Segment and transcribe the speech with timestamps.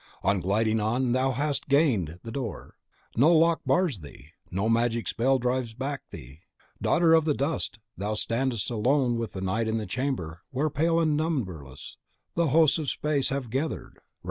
[0.23, 2.75] On, gliding on, thou hast gained the door;
[3.15, 6.01] no lock bars thee, no magic spell drives thee back.
[6.81, 11.15] Daughter of the dust, thou standest alone with night in the chamber where, pale and
[11.15, 11.97] numberless,
[12.33, 14.03] the hosts of space have gathered round the seer!